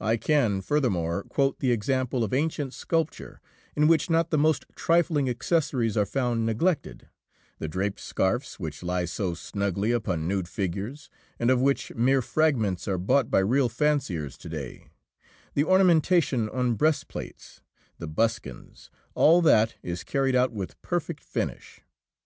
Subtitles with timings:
[0.00, 3.40] I can, furthermore, quote the example of ancient sculpture,
[3.76, 7.06] in which not the most trifling accessories are found neglected:
[7.60, 12.88] the draped scarfs which lie so snugly upon nude figures, and of which mere fragments
[12.88, 14.88] are bought by real fanciers to day,
[15.54, 17.60] the ornamentation on breastplates,
[18.00, 21.82] the buskins all that is carried out with perfect finish.